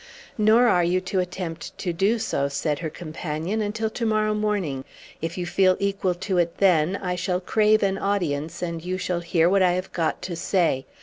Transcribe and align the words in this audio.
"Nor 0.39 0.67
are 0.67 0.83
you 0.83 0.99
to 1.01 1.19
attempt 1.19 1.77
to 1.77 1.93
do 1.93 2.17
so," 2.17 2.47
said 2.47 2.79
her 2.79 2.89
companion, 2.89 3.61
"until 3.61 3.87
to 3.91 4.03
morrow 4.03 4.33
morning. 4.33 4.83
If 5.21 5.37
you 5.37 5.45
feel 5.45 5.77
equal 5.79 6.15
to 6.15 6.39
it 6.39 6.57
then, 6.57 6.95
I 6.95 7.13
shall 7.13 7.39
crave 7.39 7.83
an 7.83 7.99
audience, 7.99 8.63
and 8.63 8.83
you 8.83 8.97
shall 8.97 9.19
hear 9.19 9.47
what 9.47 9.61
I 9.61 9.73
have 9.73 9.91
got 9.93 10.23
to 10.23 10.35
say. 10.35 10.87